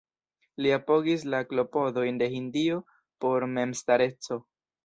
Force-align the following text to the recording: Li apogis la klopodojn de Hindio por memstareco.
Li 0.65 0.71
apogis 0.77 1.25
la 1.33 1.41
klopodojn 1.51 2.19
de 2.23 2.31
Hindio 2.37 2.81
por 3.27 3.47
memstareco. 3.55 4.43